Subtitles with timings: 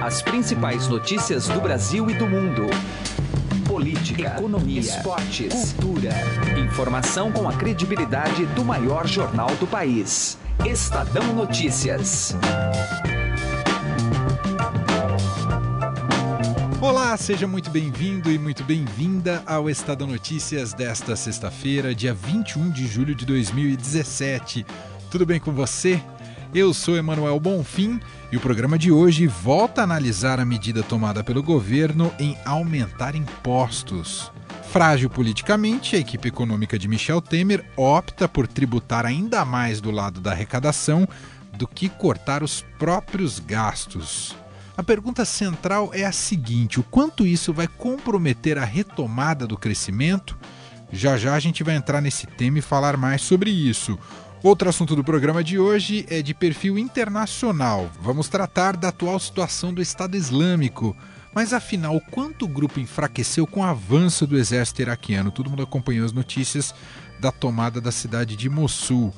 [0.00, 2.62] As principais notícias do Brasil e do mundo.
[3.66, 6.10] Política, economia, esportes, cultura.
[6.58, 10.38] Informação com a credibilidade do maior jornal do país.
[10.64, 12.34] Estadão Notícias.
[16.80, 22.86] Olá, seja muito bem-vindo e muito bem-vinda ao Estadão Notícias desta sexta-feira, dia 21 de
[22.86, 24.64] julho de 2017.
[25.10, 26.02] Tudo bem com você?
[26.52, 28.00] Eu sou Emanuel Bonfim
[28.32, 33.14] e o programa de hoje volta a analisar a medida tomada pelo governo em aumentar
[33.14, 34.32] impostos.
[34.72, 40.20] Frágil politicamente, a equipe econômica de Michel Temer opta por tributar ainda mais do lado
[40.20, 41.06] da arrecadação
[41.52, 44.36] do que cortar os próprios gastos.
[44.76, 50.36] A pergunta central é a seguinte: o quanto isso vai comprometer a retomada do crescimento?
[50.90, 53.96] Já já a gente vai entrar nesse tema e falar mais sobre isso.
[54.42, 57.90] Outro assunto do programa de hoje é de perfil internacional.
[58.00, 60.96] Vamos tratar da atual situação do Estado Islâmico.
[61.34, 65.30] Mas afinal, quanto o grupo enfraqueceu com o avanço do exército iraquiano?
[65.30, 66.74] Todo mundo acompanhou as notícias
[67.20, 69.08] da tomada da cidade de Mossul.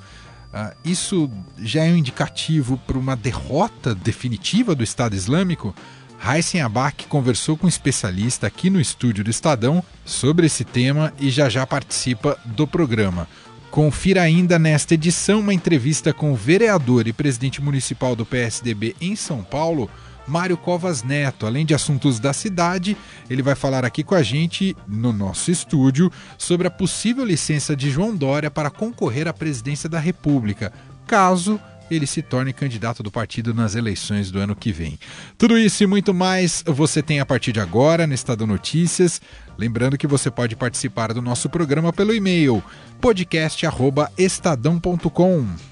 [0.52, 5.72] Uh, isso já é um indicativo para uma derrota definitiva do Estado Islâmico?
[6.20, 11.30] Heisen Abak conversou com um especialista aqui no estúdio do Estadão sobre esse tema e
[11.30, 13.28] já já participa do programa.
[13.72, 19.16] Confira ainda nesta edição uma entrevista com o vereador e presidente municipal do PSDB em
[19.16, 19.88] São Paulo,
[20.28, 21.46] Mário Covas Neto.
[21.46, 22.94] Além de assuntos da cidade,
[23.30, 27.90] ele vai falar aqui com a gente, no nosso estúdio, sobre a possível licença de
[27.90, 30.70] João Dória para concorrer à presidência da República,
[31.06, 31.58] caso
[31.94, 34.98] ele se torne candidato do partido nas eleições do ano que vem.
[35.36, 39.20] Tudo isso e muito mais você tem a partir de agora no Estado Notícias.
[39.58, 42.62] Lembrando que você pode participar do nosso programa pelo e-mail
[43.00, 45.71] podcast@estadão.com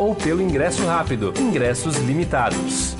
[0.01, 1.31] ou pelo ingresso rápido.
[1.39, 2.95] Ingressos limitados.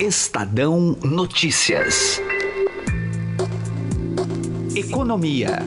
[0.00, 2.18] Estadão Notícias.
[4.74, 5.58] Economia.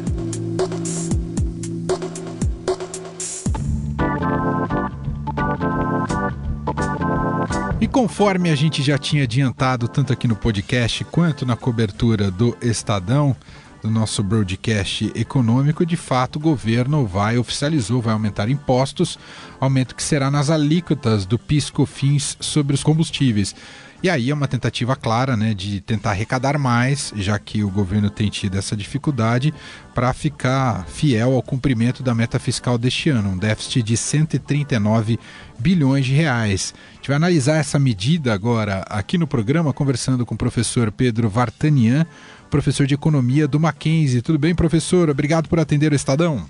[7.79, 12.57] E conforme a gente já tinha adiantado tanto aqui no podcast quanto na cobertura do
[12.63, 13.35] Estadão,
[13.81, 19.17] do nosso broadcast econômico, de fato o governo vai, oficializou, vai aumentar impostos,
[19.59, 23.55] aumento que será nas alíquotas do PIS/COFINS sobre os combustíveis.
[24.01, 28.11] E aí é uma tentativa clara né, de tentar arrecadar mais, já que o governo
[28.11, 29.51] tem tido essa dificuldade,
[29.95, 35.19] para ficar fiel ao cumprimento da meta fiscal deste ano, um déficit de 139
[35.57, 36.75] bilhões de reais.
[36.91, 41.27] A gente vai analisar essa medida agora aqui no programa, conversando com o professor Pedro
[41.27, 42.05] Vartanian,
[42.49, 44.21] professor de economia do Mackenzie.
[44.21, 45.09] Tudo bem, professor?
[45.09, 46.45] Obrigado por atender o Estadão.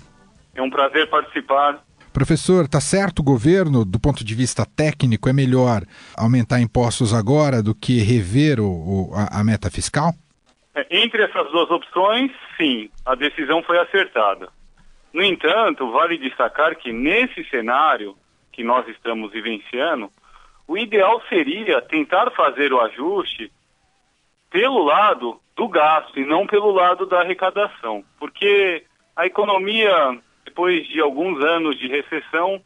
[0.54, 1.82] É um prazer participar.
[2.12, 5.82] Professor, tá certo o governo, do ponto de vista técnico, é melhor
[6.16, 10.12] aumentar impostos agora do que rever o, o, a, a, meta fiscal?
[10.74, 14.48] É, entre essas duas opções, sim, a decisão foi acertada.
[15.12, 18.16] No entanto, vale destacar que nesse cenário
[18.52, 20.10] que nós estamos vivenciando,
[20.66, 23.52] o ideal seria tentar fazer o ajuste
[24.50, 28.84] pelo lado do gasto e não pelo lado da arrecadação, porque
[29.16, 32.62] a economia, depois de alguns anos de recessão,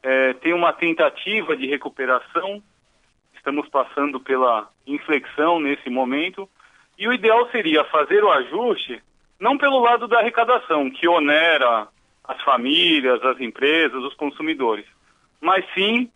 [0.00, 2.62] é, tem uma tentativa de recuperação.
[3.34, 6.48] Estamos passando pela inflexão nesse momento
[6.96, 9.02] e o ideal seria fazer o ajuste
[9.40, 11.88] não pelo lado da arrecadação, que onera
[12.22, 14.86] as famílias, as empresas, os consumidores,
[15.40, 16.08] mas sim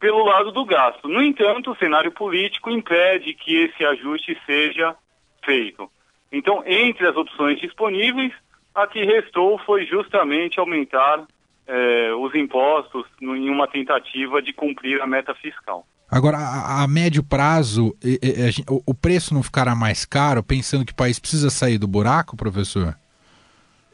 [0.00, 1.08] pelo lado do gasto.
[1.08, 4.96] No entanto, o cenário político impede que esse ajuste seja
[5.44, 5.90] feito.
[6.32, 8.32] Então, entre as opções disponíveis,
[8.74, 11.24] a que restou foi justamente aumentar
[11.66, 15.86] eh, os impostos em uma tentativa de cumprir a meta fiscal.
[16.10, 17.96] Agora, a, a médio prazo,
[18.86, 22.94] o preço não ficará mais caro, pensando que o país precisa sair do buraco, professor?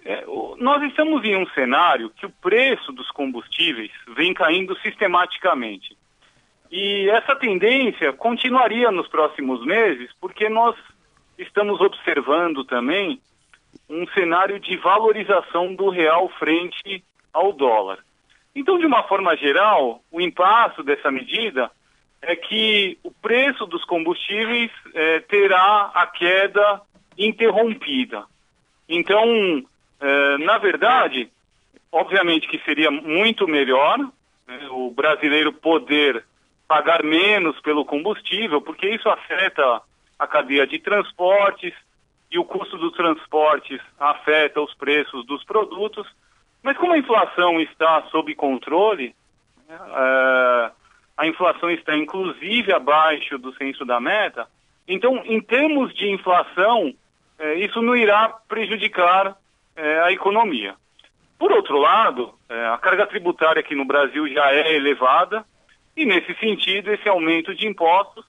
[0.04, 5.96] É, o, nós estamos em um cenário que o preço dos combustíveis vem caindo sistematicamente.
[6.70, 10.76] E essa tendência continuaria nos próximos meses, porque nós
[11.42, 13.20] estamos observando também
[13.88, 17.02] um cenário de valorização do real frente
[17.32, 17.98] ao dólar.
[18.54, 21.70] Então, de uma forma geral, o impasse dessa medida
[22.20, 26.82] é que o preço dos combustíveis é, terá a queda
[27.16, 28.24] interrompida.
[28.88, 29.24] Então,
[30.00, 31.30] é, na verdade,
[31.92, 36.24] obviamente que seria muito melhor né, o brasileiro poder
[36.68, 39.82] pagar menos pelo combustível, porque isso afeta
[40.20, 41.72] a cadeia de transportes
[42.30, 46.06] e o custo dos transportes afeta os preços dos produtos.
[46.62, 49.14] Mas como a inflação está sob controle,
[49.66, 50.70] é,
[51.16, 54.46] a inflação está inclusive abaixo do censo da meta,
[54.86, 56.92] então, em termos de inflação,
[57.38, 59.34] é, isso não irá prejudicar
[59.74, 60.74] é, a economia.
[61.38, 65.42] Por outro lado, a carga tributária aqui no Brasil já é elevada
[65.96, 68.26] e, nesse sentido, esse aumento de impostos,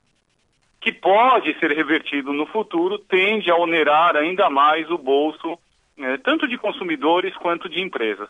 [0.82, 5.58] que pode ser revertido no futuro, tende a onerar ainda mais o bolso,
[5.98, 8.28] é, tanto de consumidores quanto de empresas.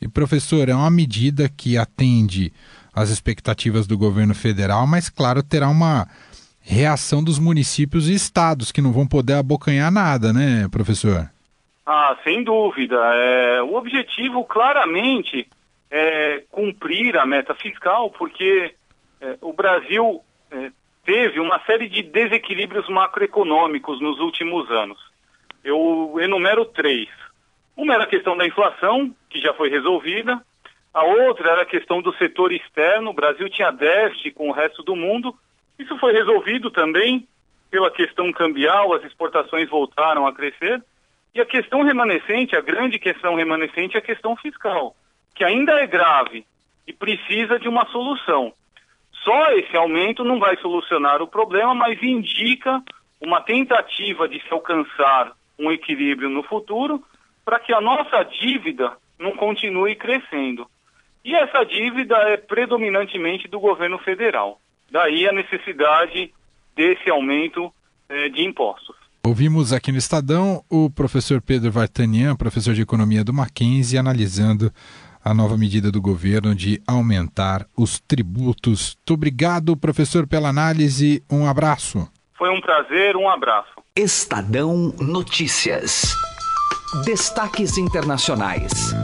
[0.00, 2.52] E, professor, é uma medida que atende
[2.94, 6.06] às expectativas do governo federal, mas, claro, terá uma
[6.62, 11.30] reação dos municípios e estados que não vão poder abocanhar nada, né, professor?
[11.86, 12.96] Ah, sem dúvida.
[12.96, 15.46] É, o objetivo claramente
[15.90, 18.74] é cumprir a meta fiscal, porque
[19.20, 20.20] é, o Brasil
[20.50, 20.70] é,
[21.06, 24.98] teve uma série de desequilíbrios macroeconômicos nos últimos anos.
[25.64, 27.08] Eu enumero três.
[27.76, 30.42] Uma era a questão da inflação, que já foi resolvida.
[30.92, 33.10] A outra era a questão do setor externo.
[33.10, 35.34] O Brasil tinha déficit com o resto do mundo.
[35.78, 37.26] Isso foi resolvido também
[37.70, 40.82] pela questão cambial, as exportações voltaram a crescer.
[41.34, 44.96] E a questão remanescente, a grande questão remanescente é a questão fiscal,
[45.34, 46.46] que ainda é grave
[46.86, 48.52] e precisa de uma solução.
[49.26, 52.80] Só esse aumento não vai solucionar o problema, mas indica
[53.20, 57.02] uma tentativa de se alcançar um equilíbrio no futuro
[57.44, 60.68] para que a nossa dívida não continue crescendo.
[61.24, 64.60] E essa dívida é predominantemente do governo federal.
[64.92, 66.32] Daí a necessidade
[66.76, 67.72] desse aumento
[68.08, 68.94] eh, de impostos.
[69.26, 74.70] Ouvimos aqui no Estadão o professor Pedro Vartanian, professor de economia do Mackenzie, analisando
[75.26, 78.96] a nova medida do governo de aumentar os tributos.
[78.96, 81.20] Muito obrigado, professor, pela análise.
[81.28, 82.08] Um abraço.
[82.38, 83.70] Foi um prazer, um abraço.
[83.96, 86.14] Estadão Notícias.
[87.04, 88.94] Destaques internacionais.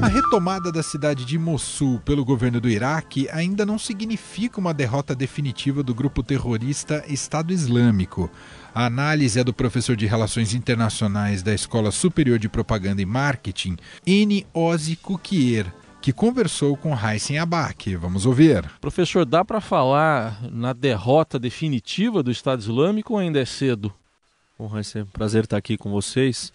[0.00, 5.12] A retomada da cidade de Mossul pelo governo do Iraque ainda não significa uma derrota
[5.12, 8.30] definitiva do grupo terrorista Estado Islâmico.
[8.72, 13.76] A análise é do professor de Relações Internacionais da Escola Superior de Propaganda e Marketing,
[14.06, 14.46] N.
[14.54, 15.66] Ozi Kukier,
[16.00, 17.96] que conversou com Heisen Abak.
[17.96, 18.70] Vamos ouvir.
[18.80, 23.92] Professor, dá para falar na derrota definitiva do Estado Islâmico ou ainda é cedo?
[24.56, 26.52] Bom, Heisen, prazer estar aqui com vocês.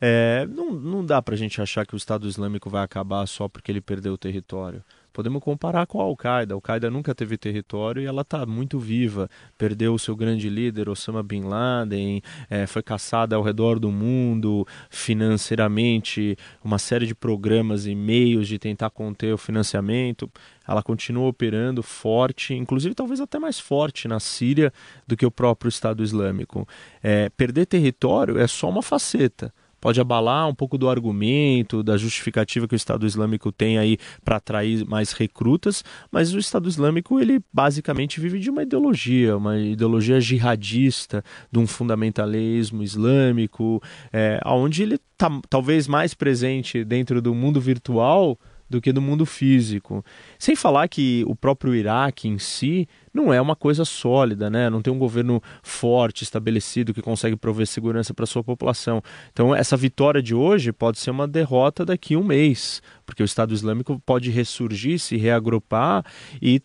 [0.00, 3.48] É, não, não dá para a gente achar que o Estado Islâmico vai acabar só
[3.48, 4.82] porque ele perdeu o território.
[5.12, 6.54] Podemos comparar com a Al-Qaeda.
[6.54, 9.28] A Al-Qaeda nunca teve território e ela está muito viva.
[9.58, 14.66] Perdeu o seu grande líder, Osama Bin Laden, é, foi caçada ao redor do mundo
[14.88, 20.30] financeiramente, uma série de programas e meios de tentar conter o financiamento.
[20.66, 24.72] Ela continua operando forte, inclusive talvez até mais forte na Síria
[25.06, 26.66] do que o próprio Estado Islâmico.
[27.02, 32.68] É, perder território é só uma faceta pode abalar um pouco do argumento, da justificativa
[32.68, 37.40] que o Estado Islâmico tem aí para atrair mais recrutas, mas o Estado Islâmico ele
[37.52, 43.82] basicamente vive de uma ideologia, uma ideologia jihadista, de um fundamentalismo islâmico,
[44.12, 48.38] é, onde ele está talvez mais presente dentro do mundo virtual
[48.70, 50.04] do que do mundo físico.
[50.38, 54.70] Sem falar que o próprio Iraque em si não é uma coisa sólida, né?
[54.70, 59.02] Não tem um governo forte, estabelecido, que consegue prover segurança para sua população.
[59.32, 63.24] Então, essa vitória de hoje pode ser uma derrota daqui a um mês, porque o
[63.24, 66.04] Estado Islâmico pode ressurgir, se reagrupar
[66.40, 66.62] e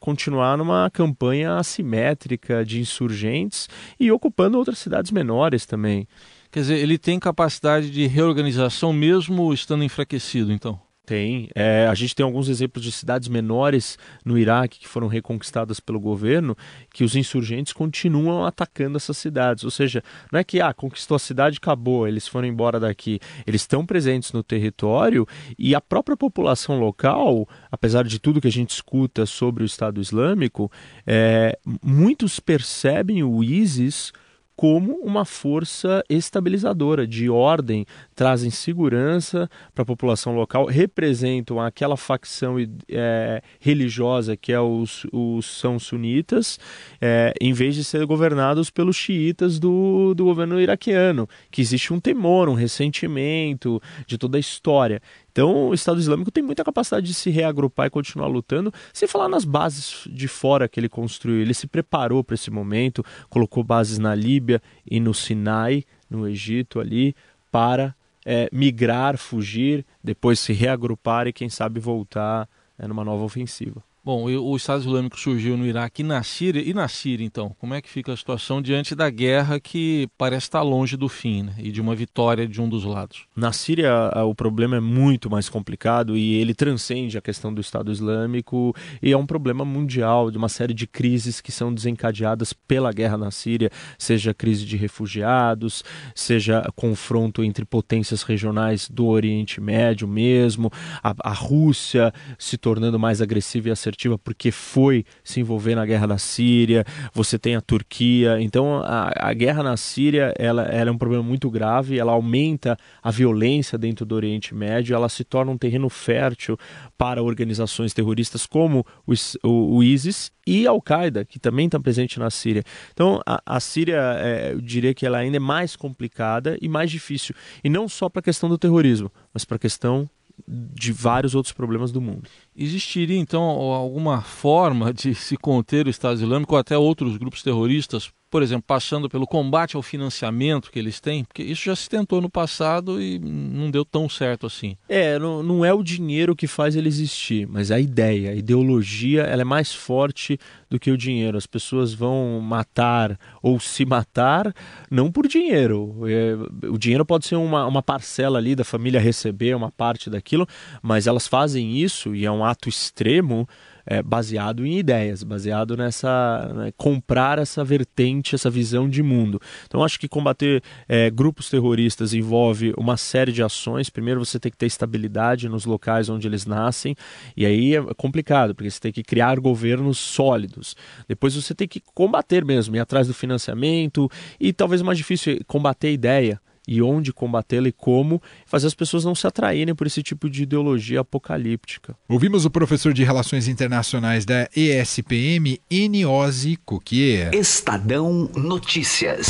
[0.00, 6.06] continuar numa campanha assimétrica de insurgentes e ocupando outras cidades menores também.
[6.50, 10.80] Quer dizer, ele tem capacidade de reorganização mesmo estando enfraquecido, então?
[11.06, 11.50] Tem.
[11.54, 16.00] É, a gente tem alguns exemplos de cidades menores no Iraque que foram reconquistadas pelo
[16.00, 16.56] governo,
[16.94, 19.64] que os insurgentes continuam atacando essas cidades.
[19.64, 23.20] Ou seja, não é que ah, conquistou a cidade acabou, eles foram embora daqui.
[23.46, 28.52] Eles estão presentes no território e a própria população local, apesar de tudo que a
[28.52, 30.72] gente escuta sobre o Estado Islâmico,
[31.06, 34.10] é, muitos percebem o ISIS
[34.56, 37.84] como uma força estabilizadora de ordem,
[38.14, 42.56] trazem segurança para a população local, representam aquela facção
[42.88, 46.58] é, religiosa que é os, os são sunitas,
[47.00, 51.98] é, em vez de ser governados pelos xiitas do, do governo iraquiano, que existe um
[51.98, 55.02] temor, um ressentimento de toda a história.
[55.34, 59.28] Então, o Estado Islâmico tem muita capacidade de se reagrupar e continuar lutando, sem falar
[59.28, 61.40] nas bases de fora que ele construiu.
[61.40, 66.78] Ele se preparou para esse momento, colocou bases na Líbia e no Sinai, no Egito
[66.78, 67.16] ali,
[67.50, 72.48] para é, migrar, fugir, depois se reagrupar e quem sabe voltar
[72.78, 73.82] é, numa nova ofensiva.
[74.04, 76.60] Bom, o Estado Islâmico surgiu no Iraque e na Síria.
[76.60, 80.44] E na Síria, então, como é que fica a situação diante da guerra que parece
[80.44, 81.54] estar longe do fim né?
[81.56, 83.22] e de uma vitória de um dos lados?
[83.34, 87.90] Na Síria, o problema é muito mais complicado e ele transcende a questão do Estado
[87.90, 92.92] Islâmico e é um problema mundial de uma série de crises que são desencadeadas pela
[92.92, 95.82] guerra na Síria, seja crise de refugiados,
[96.14, 100.70] seja confronto entre potências regionais do Oriente Médio mesmo,
[101.02, 106.06] a, a Rússia se tornando mais agressiva e assertiva porque foi se envolver na guerra
[106.06, 108.40] da Síria, você tem a Turquia.
[108.40, 112.76] Então a, a guerra na Síria ela, ela, é um problema muito grave, ela aumenta
[113.02, 116.58] a violência dentro do Oriente Médio, ela se torna um terreno fértil
[116.98, 119.14] para organizações terroristas como o,
[119.48, 122.62] o, o ISIS e a Al-Qaeda, que também está presente na Síria.
[122.92, 126.90] Então a, a Síria, é, eu diria que ela ainda é mais complicada e mais
[126.90, 127.34] difícil.
[127.62, 130.08] E não só para a questão do terrorismo, mas para a questão
[130.46, 132.28] de vários outros problemas do mundo.
[132.54, 138.12] Existiria então alguma forma de se conter o Estado Islâmico ou até outros grupos terroristas
[138.34, 142.20] por exemplo, passando pelo combate ao financiamento que eles têm, porque isso já se tentou
[142.20, 144.76] no passado e não deu tão certo assim.
[144.88, 149.22] É, não, não é o dinheiro que faz ele existir, mas a ideia, a ideologia,
[149.22, 150.36] ela é mais forte
[150.68, 151.38] do que o dinheiro.
[151.38, 154.52] As pessoas vão matar ou se matar
[154.90, 156.00] não por dinheiro.
[156.04, 160.44] É, o dinheiro pode ser uma, uma parcela ali da família receber uma parte daquilo,
[160.82, 163.46] mas elas fazem isso e é um ato extremo
[163.86, 169.40] é, baseado em ideias, baseado nessa né, comprar essa vertente, essa visão de mundo.
[169.66, 173.90] Então acho que combater é, grupos terroristas envolve uma série de ações.
[173.90, 176.94] Primeiro você tem que ter estabilidade nos locais onde eles nascem
[177.36, 180.76] e aí é complicado porque você tem que criar governos sólidos.
[181.08, 185.88] Depois você tem que combater mesmo, ir atrás do financiamento e talvez mais difícil combater
[185.88, 190.02] a ideia e onde combatê-la e como, fazer as pessoas não se atraírem por esse
[190.02, 191.96] tipo de ideologia apocalíptica.
[192.08, 197.34] Ouvimos o professor de Relações Internacionais da ESPM, Eniose Coquier.
[197.34, 199.26] Estadão Notícias.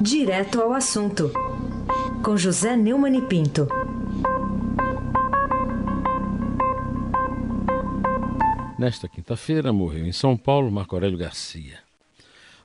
[0.00, 1.30] Direto ao assunto,
[2.22, 3.68] com José Neumann e Pinto.
[8.78, 11.89] Nesta quinta-feira morreu em São Paulo Marco Aurélio Garcia.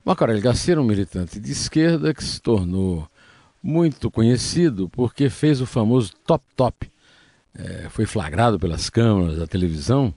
[0.05, 3.09] Marco Aurélio Garcia era um militante de esquerda que se tornou
[3.61, 6.87] muito conhecido porque fez o famoso Top Top.
[7.57, 10.13] É, foi flagrado pelas câmeras da televisão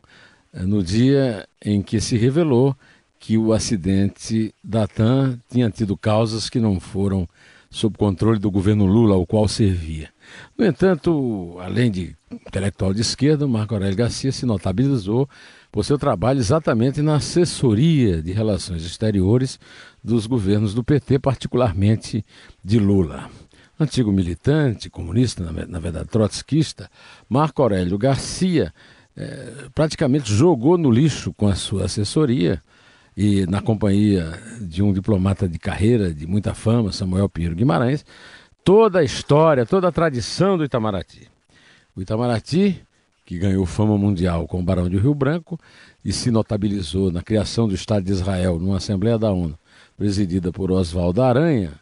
[0.53, 2.77] é, no dia em que se revelou
[3.19, 7.27] que o acidente da TAM tinha tido causas que não foram
[7.71, 10.11] sob controle do governo Lula, ao qual servia.
[10.57, 15.27] No entanto, além de intelectual de esquerda, Marco Aurélio Garcia se notabilizou
[15.71, 19.59] por seu trabalho exatamente na assessoria de relações exteriores
[20.03, 22.25] dos governos do PT, particularmente
[22.65, 23.31] de Lula.
[23.79, 26.91] Antigo militante, comunista, na verdade trotskista,
[27.29, 28.73] Marco Aurélio Garcia
[29.17, 32.63] eh, praticamente jogou no lixo com a sua assessoria
[33.17, 38.05] e na companhia de um diplomata de carreira de muita fama, Samuel Pinheiro Guimarães,
[38.65, 41.29] toda a história, toda a tradição do Itamaraty.
[41.97, 42.81] O Itamaraty
[43.29, 45.61] que ganhou fama mundial com o Barão de Rio Branco
[46.03, 49.55] e se notabilizou na criação do Estado de Israel numa Assembleia da ONU,
[49.99, 51.75] presidida por Oswaldo Aranha,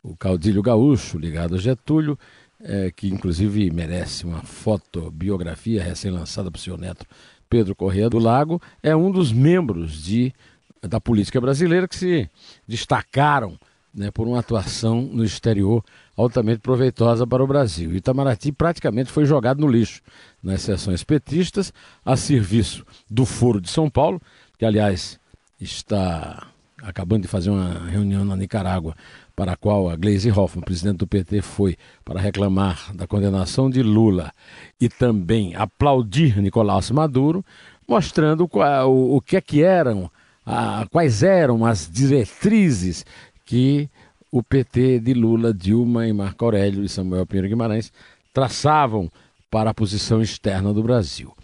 [0.00, 2.16] o caudilho gaúcho ligado a Getúlio,
[2.62, 7.04] é, que inclusive merece uma fotobiografia recém-lançada por seu neto
[7.50, 10.32] Pedro Corrêa do Lago, é um dos membros de,
[10.80, 12.30] da política brasileira que se
[12.64, 13.58] destacaram
[13.92, 15.84] né, por uma atuação no exterior
[16.16, 17.94] altamente proveitosa para o Brasil.
[17.94, 20.02] Itamaraty praticamente foi jogado no lixo
[20.42, 21.72] nas sessões petistas,
[22.04, 24.20] a serviço do Foro de São Paulo,
[24.58, 25.18] que, aliás,
[25.60, 26.46] está
[26.82, 28.94] acabando de fazer uma reunião na Nicarágua,
[29.36, 33.82] para a qual a Gleisi Hoffmann, presidente do PT, foi para reclamar da condenação de
[33.82, 34.32] Lula
[34.80, 37.44] e também aplaudir Nicolás Maduro,
[37.88, 40.10] mostrando o, o que é que eram,
[40.44, 43.06] a, quais eram as diretrizes
[43.44, 43.88] que
[44.32, 47.92] o PT de Lula, Dilma e Marco Aurélio e Samuel Pinheiro Guimarães
[48.32, 49.12] traçavam
[49.50, 51.36] para a posição externa do Brasil.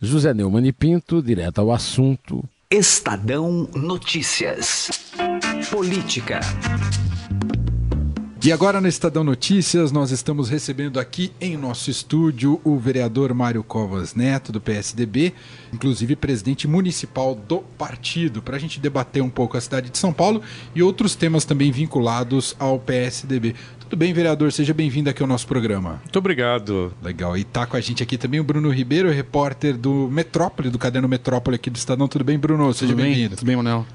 [0.00, 2.44] José Neumann e Pinto, direto ao assunto.
[2.70, 4.90] Estadão Notícias.
[5.70, 6.40] Política.
[8.44, 13.64] E agora no Estadão Notícias, nós estamos recebendo aqui em nosso estúdio o vereador Mário
[13.64, 15.32] Covas Neto, do PSDB,
[15.72, 20.12] inclusive presidente municipal do partido, para a gente debater um pouco a cidade de São
[20.12, 20.42] Paulo
[20.74, 23.54] e outros temas também vinculados ao PSDB.
[23.80, 24.52] Tudo bem, vereador?
[24.52, 26.02] Seja bem-vindo aqui ao nosso programa.
[26.02, 26.92] Muito obrigado.
[27.02, 27.38] Legal.
[27.38, 31.08] E tá com a gente aqui também o Bruno Ribeiro, repórter do Metrópole, do Caderno
[31.08, 32.06] Metrópole aqui do Estadão.
[32.06, 32.74] Tudo bem, Bruno?
[32.74, 33.36] Seja bem-vindo.
[33.36, 33.86] Tudo bem, Manuel?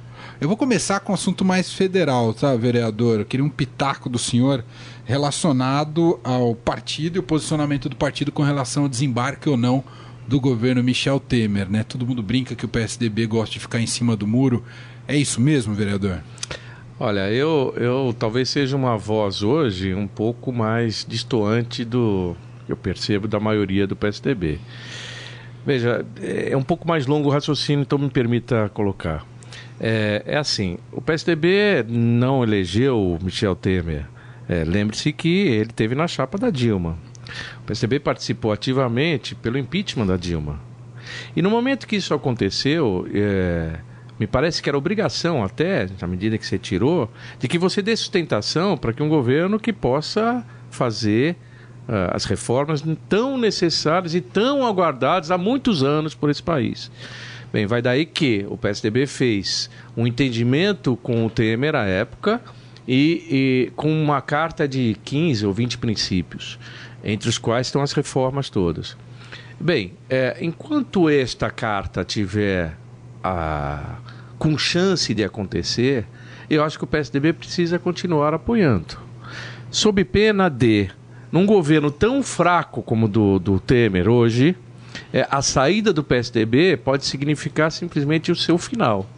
[0.42, 3.20] Eu vou começar com um assunto mais federal, tá, vereador?
[3.20, 4.64] Eu queria um pitaco do senhor
[5.04, 9.84] relacionado ao partido e o posicionamento do partido com relação ao desembarque ou não
[10.26, 11.84] do governo Michel Temer, né?
[11.84, 14.64] Todo mundo brinca que o PSDB gosta de ficar em cima do muro.
[15.06, 16.22] É isso mesmo, vereador?
[16.98, 22.34] Olha, eu, eu talvez seja uma voz hoje um pouco mais distoante do
[22.66, 24.58] eu percebo da maioria do PSDB.
[25.66, 29.26] Veja, é um pouco mais longo o raciocínio, então me permita colocar.
[29.80, 34.06] É, é assim, o PSDB não elegeu Michel Temer.
[34.48, 36.98] É, Lembre-se que ele teve na chapa da Dilma.
[37.62, 40.60] O PSDB participou ativamente pelo impeachment da Dilma.
[41.36, 43.80] E no momento que isso aconteceu, é,
[44.20, 47.10] me parece que era obrigação até, na medida que você tirou,
[47.40, 51.38] de que você dê sustentação para que um governo que possa fazer
[51.88, 56.92] uh, as reformas tão necessárias e tão aguardadas há muitos anos por esse país.
[57.52, 62.40] Bem, vai daí que o PSDB fez um entendimento com o Temer à época
[62.88, 66.60] e, e com uma carta de 15 ou 20 princípios
[67.04, 68.96] entre os quais estão as reformas todas.
[69.60, 72.78] Bem, é, enquanto esta carta tiver
[73.24, 73.98] a,
[74.38, 76.06] com chance de acontecer,
[76.50, 78.98] eu acho que o PSDB precisa continuar apoiando.
[79.72, 80.90] Sob pena de,
[81.32, 84.56] num governo tão fraco como o do, do Temer hoje,
[85.14, 89.10] é, a saída do PSDB pode significar simplesmente o seu final.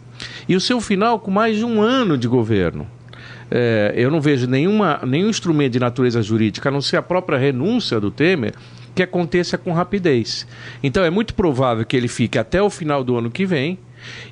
[0.48, 2.86] E o seu final com mais de um ano de governo
[3.54, 7.36] é, eu não vejo nenhuma, nenhum instrumento de natureza jurídica, a não ser a própria
[7.36, 8.54] renúncia do Temer,
[8.94, 10.46] que aconteça com rapidez.
[10.82, 13.78] Então é muito provável que ele fique até o final do ano que vem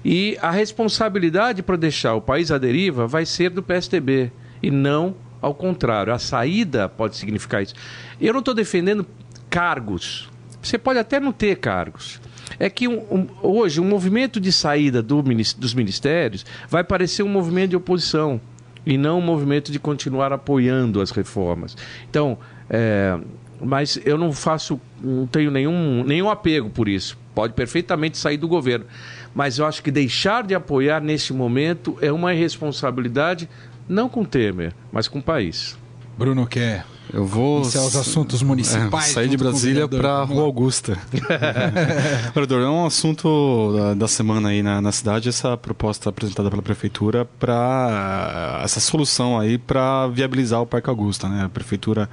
[0.02, 5.14] e a responsabilidade para deixar o país à deriva vai ser do PSDB e não
[5.40, 6.14] ao contrário.
[6.14, 7.74] A saída pode significar isso.
[8.18, 9.06] Eu não estou defendendo
[9.50, 10.30] cargos.
[10.62, 12.20] Você pode até não ter cargos.
[12.58, 17.28] É que um, um, hoje um movimento de saída do, dos ministérios vai parecer um
[17.28, 18.40] movimento de oposição
[18.84, 21.76] e não um movimento de continuar apoiando as reformas.
[22.08, 23.18] Então, é,
[23.60, 27.18] mas eu não faço, não tenho nenhum, nenhum apego por isso.
[27.34, 28.86] Pode perfeitamente sair do governo.
[29.34, 33.48] Mas eu acho que deixar de apoiar neste momento é uma irresponsabilidade,
[33.88, 35.78] não com Temer, mas com o país.
[36.18, 37.62] Bruno quer eu vou.
[37.62, 39.10] Isso é os assuntos municipais.
[39.10, 40.98] É, sair de Brasília para Rua Augusta.
[42.34, 46.62] Vereador, é um assunto da, da semana aí na, na, cidade, essa proposta apresentada pela
[46.62, 51.44] prefeitura para essa solução aí para viabilizar o Parque Augusta, né?
[51.44, 52.08] A prefeitura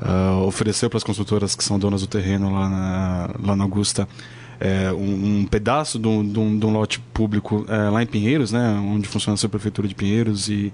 [0.00, 4.08] uh, ofereceu para as construtoras que são donas do terreno lá na, lá na Augusta.
[4.60, 8.06] É, um, um, pedaço de um, de um, de um lote público é, lá em
[8.06, 10.72] Pinheiros, né, onde funciona a prefeitura de Pinheiros e,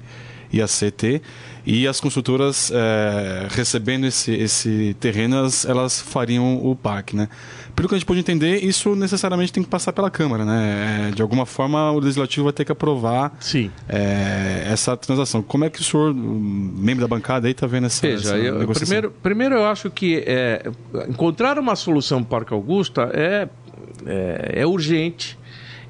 [0.52, 1.20] e a CT.
[1.66, 7.28] E as construtoras é, recebendo esse, esse terreno, elas, elas, fariam o parque, né?
[7.76, 11.08] Pelo que a gente pode entender, isso necessariamente tem que passar pela Câmara, né?
[11.08, 13.70] É, de alguma forma, o Legislativo vai ter que aprovar Sim.
[13.86, 15.42] É, essa transação.
[15.42, 18.66] Como é que o senhor, membro da bancada, aí está vendo essa, Veja, essa eu,
[18.66, 20.70] primeiro, primeiro eu acho que é,
[21.06, 23.48] encontrar uma solução para o Parque Augusta é,
[24.06, 25.37] é, é urgente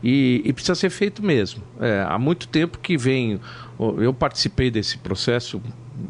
[0.03, 1.63] e, e, precisa ser feito mesmo.
[1.81, 3.41] É, há muito tempo que vem
[3.99, 5.61] eu participei desse processo,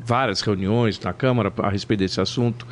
[0.05, 2.67] várias reuniões na Câmara a respeito desse assunto.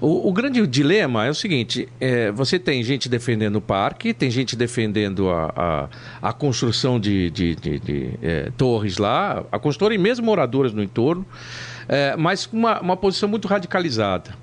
[0.00, 4.30] O, o grande dilema é o seguinte: é, você tem gente defendendo o parque, tem
[4.30, 5.52] gente defendendo a,
[6.22, 10.72] a, a construção de, de, de, de é, torres lá, a construtora e mesmo moradoras
[10.72, 11.26] no entorno,
[11.86, 14.34] é, mas com uma, uma posição muito radicalizada.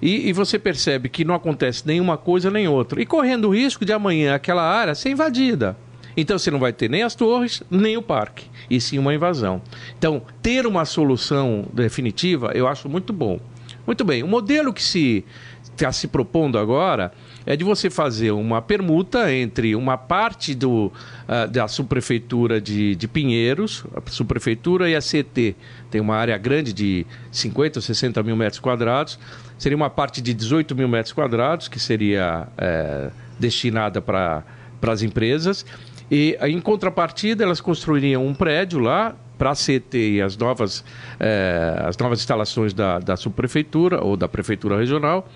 [0.00, 3.00] E, e, você percebe que não acontece nenhuma coisa nem outra.
[3.00, 5.76] E correndo o risco de amanhã aquela área ser invadida.
[6.16, 9.60] Então você não vai ter nem as torres, nem o parque, e sim uma invasão.
[9.98, 13.38] Então, ter uma solução definitiva eu acho muito bom.
[13.86, 15.24] Muito bem, o modelo que se
[15.62, 17.12] está se propondo agora
[17.46, 23.06] é de você fazer uma permuta entre uma parte do, uh, da subprefeitura de, de
[23.06, 25.54] Pinheiros, a subprefeitura e a CT.
[25.90, 29.18] Tem uma área grande de 50 ou 60 mil metros quadrados.
[29.56, 34.44] Seria uma parte de 18 mil metros quadrados, que seria é, destinada para
[34.82, 35.64] as empresas.
[36.10, 40.84] E em contrapartida, elas construiriam um prédio lá para a CT e as novas,
[41.20, 45.28] eh, as novas instalações da, da subprefeitura ou da prefeitura regional.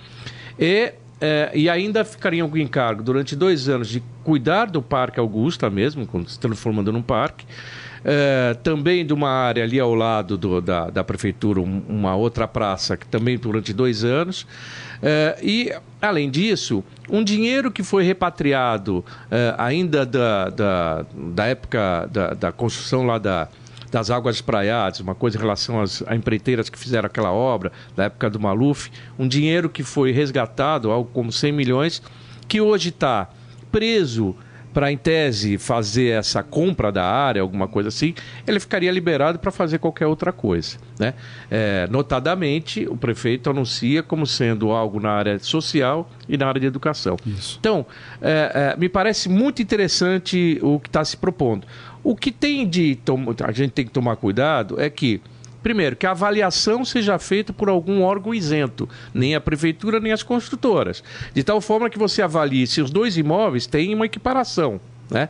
[0.58, 5.68] E, eh, e ainda ficariam com encargo durante dois anos de cuidar do Parque Augusta
[5.68, 7.44] mesmo, se transformando num parque.
[8.02, 12.48] Eh, também de uma área ali ao lado do, da, da prefeitura, um, uma outra
[12.48, 14.42] praça, que também durante dois anos.
[15.00, 19.04] Uh, e, além disso, um dinheiro que foi repatriado uh,
[19.56, 23.48] ainda da, da, da época da, da, construção lá da,
[23.90, 28.04] das águas espraiadas, uma coisa em relação às a empreiteiras que fizeram aquela obra, da
[28.04, 32.02] época do Maluf, um dinheiro que foi resgatado, algo como 100 milhões,
[32.46, 33.28] que hoje está
[33.70, 34.36] preso
[34.72, 38.14] para, em tese, fazer essa compra da área, alguma coisa assim,
[38.46, 40.78] ele ficaria liberado para fazer qualquer outra coisa.
[40.98, 41.14] Né?
[41.50, 46.66] É, notadamente, o prefeito anuncia como sendo algo na área social e na área de
[46.66, 47.16] educação.
[47.26, 47.56] Isso.
[47.58, 47.84] Então,
[48.20, 51.66] é, é, me parece muito interessante o que está se propondo.
[52.02, 52.98] O que tem de
[53.44, 55.20] a gente tem que tomar cuidado é que
[55.62, 60.22] Primeiro, que a avaliação seja feita por algum órgão isento, nem a prefeitura nem as
[60.22, 61.04] construtoras.
[61.34, 64.80] De tal forma que você avalie se os dois imóveis têm uma equiparação.
[65.10, 65.28] Né?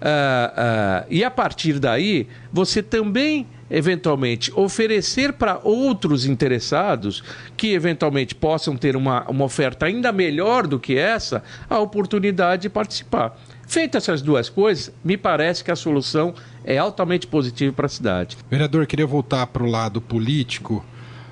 [0.00, 7.22] Uh, uh, e a partir daí, você também eventualmente oferecer para outros interessados
[7.56, 12.68] que eventualmente possam ter uma, uma oferta ainda melhor do que essa, a oportunidade de
[12.68, 13.38] participar.
[13.70, 18.36] Feitas essas duas coisas, me parece que a solução é altamente positiva para a cidade.
[18.50, 20.84] Vereador, queria voltar para o lado político.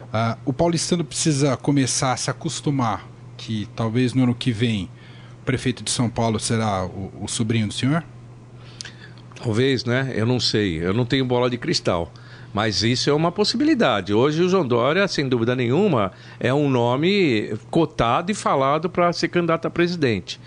[0.04, 3.04] Uh, o paulistano precisa começar a se acostumar
[3.36, 4.88] que talvez no ano que vem
[5.42, 8.04] o prefeito de São Paulo será o, o sobrinho do senhor?
[9.42, 10.12] Talvez, né?
[10.14, 10.78] Eu não sei.
[10.78, 12.12] Eu não tenho bola de cristal.
[12.54, 14.14] Mas isso é uma possibilidade.
[14.14, 19.26] Hoje o João Dória, sem dúvida nenhuma, é um nome cotado e falado para ser
[19.26, 20.40] candidato a presidente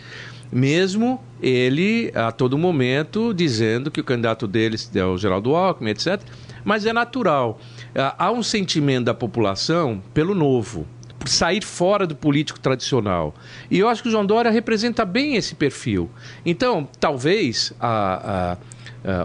[0.51, 6.21] mesmo ele a todo momento dizendo que o candidato deles é o Geraldo Alckmin, etc.
[6.63, 7.59] Mas é natural.
[8.17, 10.85] Há um sentimento da população pelo novo,
[11.17, 13.33] por sair fora do político tradicional.
[13.69, 16.09] E eu acho que o João Dória representa bem esse perfil.
[16.45, 18.57] Então, talvez a, a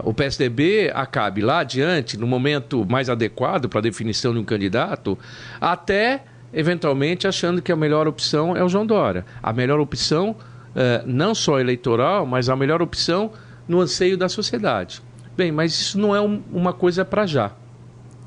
[0.03, 5.17] o PSDB acabe lá adiante, no momento mais adequado para a definição de um candidato,
[5.61, 9.25] até eventualmente achando que a melhor opção é o João Dória.
[9.41, 10.35] A melhor opção
[10.77, 13.31] uh, não só eleitoral, mas a melhor opção
[13.67, 15.01] no anseio da sociedade.
[15.35, 17.51] Bem, mas isso não é um, uma coisa para já.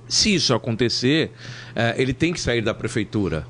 [0.09, 1.31] Se isso acontecer,
[1.71, 3.47] uh, ele tem que sair da prefeitura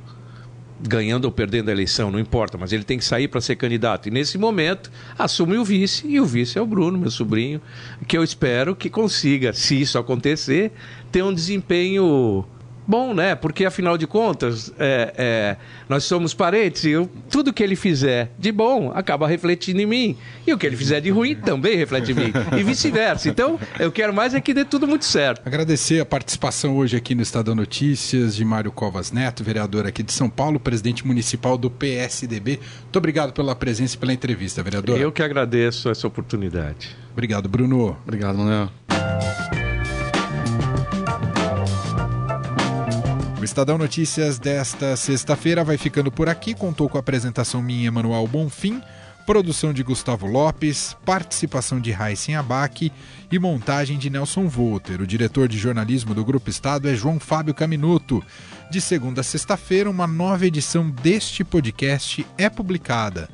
[0.82, 4.08] ganhando ou perdendo a eleição, não importa, mas ele tem que sair para ser candidato.
[4.08, 7.60] E nesse momento, assume o vice, e o vice é o Bruno, meu sobrinho,
[8.06, 10.72] que eu espero que consiga, se isso acontecer,
[11.12, 12.46] ter um desempenho
[12.90, 13.36] bom, né?
[13.36, 15.56] Porque afinal de contas, é, é,
[15.88, 20.16] nós somos parentes e eu, tudo que ele fizer de bom acaba refletindo em mim.
[20.44, 22.32] E o que ele fizer de ruim também reflete em mim.
[22.58, 23.28] E vice-versa.
[23.28, 25.46] Então, eu quero mais é que dê tudo muito certo.
[25.46, 30.12] Agradecer a participação hoje aqui no Estadão Notícias de Mário Covas Neto, vereador aqui de
[30.12, 32.58] São Paulo, presidente municipal do PSDB.
[32.82, 34.98] Muito obrigado pela presença e pela entrevista, vereador.
[34.98, 36.96] Eu que agradeço essa oportunidade.
[37.12, 37.96] Obrigado, Bruno.
[38.04, 38.70] Obrigado, Manuel.
[43.40, 46.52] O Estadão Notícias desta sexta-feira vai ficando por aqui.
[46.52, 48.82] Contou com a apresentação minha, Manuel Bonfim,
[49.24, 52.92] produção de Gustavo Lopes, participação de Raíssen Abac
[53.32, 55.00] e montagem de Nelson Volter.
[55.00, 58.22] O diretor de jornalismo do Grupo Estado é João Fábio Caminuto.
[58.70, 63.26] De segunda a sexta-feira, uma nova edição deste podcast é publicada.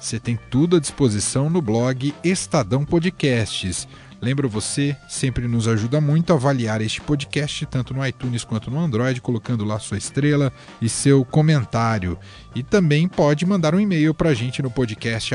[0.00, 3.86] Você tem tudo à disposição no blog Estadão Podcasts.
[4.22, 8.78] Lembro você, sempre nos ajuda muito a avaliar este podcast, tanto no iTunes quanto no
[8.78, 12.16] Android, colocando lá sua estrela e seu comentário.
[12.54, 15.34] E também pode mandar um e-mail para a gente no podcast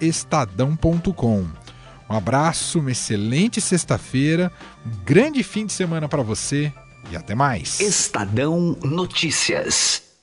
[0.00, 1.46] estadão.com.
[2.10, 4.50] Um abraço, uma excelente sexta-feira,
[4.84, 6.72] um grande fim de semana para você
[7.12, 7.78] e até mais.
[7.78, 10.13] Estadão Notícias.